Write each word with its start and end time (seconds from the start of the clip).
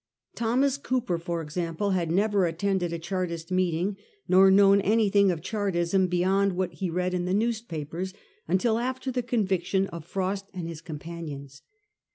Thomas 0.33 0.79
Cooper, 0.79 1.19
for 1.19 1.43
example, 1.43 1.91
had 1.91 2.09
never 2.09 2.47
attended 2.47 2.91
a 2.91 2.97
Chartist 2.97 3.51
meeting, 3.51 3.97
nor 4.27 4.49
known 4.49 4.81
anything 4.81 5.29
of 5.29 5.43
Chartism 5.43 6.07
beyond 6.07 6.53
what 6.53 6.73
he 6.73 6.89
read 6.89 7.13
in 7.13 7.25
the 7.25 7.35
newspapers, 7.35 8.11
until 8.47 8.79
after 8.79 9.11
the 9.11 9.21
conviction 9.21 9.85
of 9.89 10.03
Frost 10.03 10.47
and 10.55 10.67
his 10.67 10.81
companions. 10.81 11.61